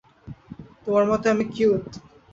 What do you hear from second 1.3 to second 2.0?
আমি কিউট।